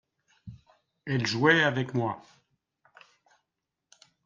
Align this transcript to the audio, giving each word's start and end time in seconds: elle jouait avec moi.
elle 1.05 1.27
jouait 1.27 1.61
avec 1.61 1.93
moi. 1.93 2.19